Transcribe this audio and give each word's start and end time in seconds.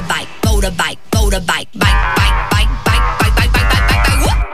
motorbike, 0.00 0.28
motorbike, 0.42 0.98
motorbike, 1.10 1.46
bike, 1.46 2.16
bike, 2.16 2.50
bike, 2.50 2.68
bike, 2.84 3.18
bike, 3.18 3.36
bike, 3.36 3.52
bike, 3.52 3.52
bike, 3.52 3.88
bike, 3.88 4.24
bike. 4.24 4.46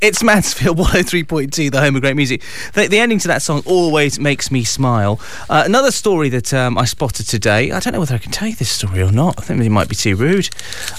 It's 0.00 0.22
Mansfield 0.22 0.76
103.2, 0.78 1.70
the 1.70 1.80
home 1.80 1.96
of 1.96 2.02
great 2.02 2.16
music. 2.16 2.42
The, 2.74 2.86
the 2.86 2.98
ending 2.98 3.18
to 3.20 3.28
that 3.28 3.42
song 3.42 3.62
always 3.64 4.20
makes 4.20 4.50
me 4.50 4.62
smile. 4.62 5.18
Uh, 5.48 5.62
another 5.66 5.90
story 5.90 6.28
that 6.28 6.52
um, 6.54 6.78
I 6.78 6.84
spotted 6.84 7.26
today. 7.26 7.72
I 7.72 7.80
don't 7.80 7.92
know 7.92 8.00
whether 8.00 8.14
I 8.14 8.18
can 8.18 8.30
tell 8.30 8.46
you 8.46 8.54
this 8.54 8.70
story 8.70 9.02
or 9.02 9.10
not. 9.10 9.38
I 9.38 9.42
think 9.42 9.62
it 9.62 9.70
might 9.70 9.88
be 9.88 9.94
too 9.94 10.14
rude. 10.14 10.50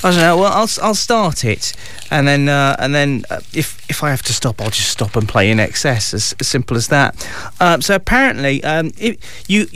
I 0.03 0.11
don't 0.11 0.19
know. 0.19 0.37
Well, 0.37 0.51
I'll, 0.51 0.69
I'll 0.81 0.95
start 0.95 1.45
it, 1.45 1.73
and 2.09 2.27
then 2.27 2.49
uh, 2.49 2.75
and 2.79 2.93
then 2.93 3.23
uh, 3.29 3.39
if 3.53 3.87
if 3.89 4.03
I 4.03 4.09
have 4.09 4.23
to 4.23 4.33
stop, 4.33 4.59
I'll 4.61 4.71
just 4.71 4.89
stop 4.89 5.15
and 5.15 5.29
play 5.29 5.51
INXS. 5.51 6.13
As, 6.13 6.35
as 6.39 6.47
simple 6.47 6.75
as 6.75 6.87
that. 6.87 7.29
Um, 7.59 7.81
so 7.81 7.95
apparently, 7.95 8.63
um, 8.63 8.91
if 8.97 9.17
you 9.47 9.67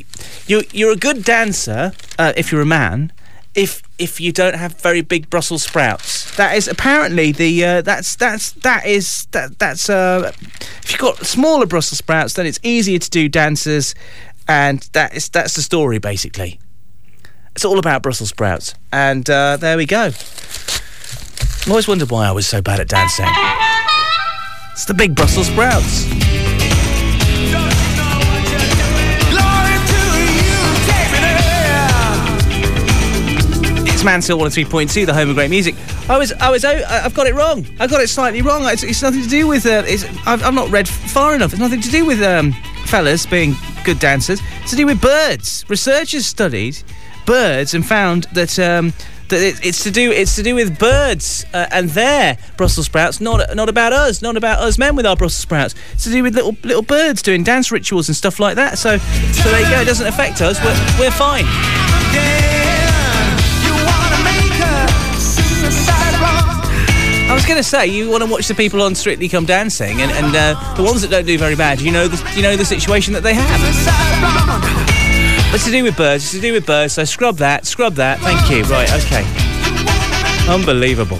you 0.48 0.64
you're 0.72 0.92
a 0.92 0.98
good 0.98 1.24
dancer 1.24 1.94
uh, 2.18 2.34
if 2.36 2.52
you're 2.52 2.62
a 2.62 2.66
man 2.66 3.12
if 3.56 3.82
if 3.98 4.20
you 4.20 4.32
don't 4.32 4.56
have 4.56 4.80
very 4.80 5.02
big 5.02 5.30
Brussels 5.30 5.64
sprouts. 5.64 6.36
That 6.38 6.56
is 6.56 6.68
apparently 6.68 7.32
the 7.32 7.66
uh, 7.66 7.82
that's 7.82 8.16
that's 8.16 8.54
that 8.54 8.86
is 8.86 9.28
that 9.32 9.60
that's 9.60 9.90
uh, 9.90 10.32
if 10.84 10.92
you've 10.92 11.00
got 11.02 11.26
smaller 11.26 11.66
Brussels 11.66 11.98
sprouts, 12.00 12.34
then 12.34 12.46
it's 12.46 12.60
easier 12.64 13.00
to 13.00 13.10
do 13.10 13.28
dances, 13.28 13.94
and 14.48 14.80
that 14.94 15.14
is 15.14 15.30
that's 15.30 15.56
the 15.56 15.62
story 15.62 16.00
basically. 16.00 16.60
It's 17.56 17.66
all 17.66 17.80
about 17.80 18.02
Brussels 18.02 18.30
sprouts, 18.30 18.74
and 18.94 19.30
uh, 19.30 19.58
there 19.58 19.76
we 19.76 19.86
go. 19.86 20.12
I 21.64 21.70
always 21.70 21.88
wondered 21.88 22.10
why 22.10 22.28
I 22.28 22.32
was 22.32 22.48
so 22.48 22.62
bad 22.62 22.80
at 22.80 22.88
dancing. 22.88 23.28
It's 24.72 24.86
the 24.86 24.94
big 24.94 25.14
Brussels 25.14 25.48
sprouts. 25.48 26.31
It's 34.02 34.06
Mansfield 34.08 34.42
103.2, 34.42 35.06
the 35.06 35.14
home 35.14 35.30
of 35.30 35.36
great 35.36 35.52
music. 35.52 35.76
I 36.10 36.18
was, 36.18 36.34
I 36.34 36.50
was, 36.50 36.66
I've 36.66 37.14
got 37.14 37.28
it 37.28 37.36
wrong. 37.36 37.68
I 37.80 37.86
got 37.86 38.02
it 38.02 38.08
slightly 38.08 38.42
wrong. 38.42 38.66
It's, 38.66 38.82
it's 38.82 39.04
nothing 39.04 39.22
to 39.22 39.30
do 39.30 39.46
with, 39.46 39.68
uh, 39.68 39.84
it's, 39.86 40.06
I've, 40.26 40.42
I've 40.44 40.56
not 40.56 40.72
read 40.72 40.88
far 40.88 41.36
enough. 41.36 41.52
It's 41.52 41.60
nothing 41.60 41.82
to 41.82 41.90
do 41.92 42.04
with 42.04 42.20
um, 42.24 42.52
fellas 42.86 43.28
being 43.28 43.54
good 43.84 44.00
dancers. 44.00 44.42
It's 44.64 44.72
to 44.72 44.76
do 44.76 44.88
with 44.88 45.00
birds. 45.00 45.66
Researchers 45.70 46.26
studied 46.26 46.82
birds 47.28 47.76
and 47.76 47.86
found 47.86 48.24
that 48.34 48.58
um, 48.58 48.92
that 49.28 49.40
it, 49.40 49.64
it's 49.64 49.84
to 49.84 49.92
do 49.92 50.12
it's 50.12 50.36
to 50.36 50.42
do 50.42 50.56
with 50.56 50.80
birds 50.80 51.46
uh, 51.54 51.68
and 51.72 51.88
their 51.92 52.40
Brussels 52.58 52.88
sprouts, 52.88 53.22
not 53.22 53.56
not 53.56 53.70
about 53.70 53.94
us, 53.94 54.24
not 54.24 54.36
about 54.36 54.62
us 54.62 54.80
men 54.80 54.96
with 54.96 55.06
our 55.06 55.16
Brussels 55.16 55.44
sprouts. 55.44 55.76
It's 55.94 56.06
to 56.06 56.10
do 56.10 56.24
with 56.24 56.34
little 56.34 56.58
little 56.64 56.82
birds 56.82 57.22
doing 57.22 57.44
dance 57.44 57.72
rituals 57.72 58.10
and 58.10 58.16
stuff 58.16 58.40
like 58.40 58.56
that. 58.56 58.80
So 58.80 58.98
so 58.98 59.52
there 59.52 59.62
you 59.62 59.70
go. 59.70 59.82
It 59.82 59.86
doesn't 59.86 60.08
affect 60.08 60.42
us. 60.42 60.60
We're 60.64 61.06
we're 61.06 61.12
fine. 61.12 61.46
I 61.46 62.61
going 67.52 67.62
to 67.62 67.70
say 67.70 67.86
you 67.86 68.10
want 68.10 68.24
to 68.24 68.30
watch 68.30 68.48
the 68.48 68.56
people 68.56 68.82
on 68.82 68.96
Strictly 68.96 69.28
Come 69.28 69.44
Dancing, 69.44 70.02
and, 70.02 70.10
and 70.12 70.34
uh, 70.34 70.74
the 70.76 70.84
ones 70.84 71.02
that 71.02 71.12
don't 71.12 71.26
do 71.26 71.38
very 71.38 71.56
bad. 71.56 71.82
You 71.82 71.92
know 71.92 72.08
the 72.08 72.34
you 72.34 72.42
know 72.42 72.56
the 72.56 72.64
situation 72.64 73.14
that 73.14 73.24
they 73.24 73.34
have. 73.34 73.60
It's 75.54 75.66
to 75.66 75.72
do 75.72 75.84
with 75.84 75.98
birds. 75.98 76.24
It's 76.24 76.32
to 76.32 76.40
do 76.40 76.54
with 76.54 76.66
birds. 76.66 76.94
So 76.94 77.04
scrub 77.04 77.36
that. 77.38 77.66
Scrub 77.66 77.96
that. 77.96 78.20
Thank 78.20 78.50
you. 78.50 78.64
Right. 78.64 78.90
Okay. 79.04 79.26
Unbelievable. 80.50 81.20